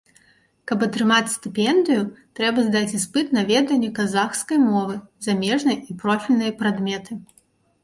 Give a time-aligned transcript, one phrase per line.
[0.69, 2.01] Каб атрымаць стыпендыю,
[2.39, 7.23] трэба здаць іспыт на веданне казахскай мовы, замежнай і профільныя прадметы.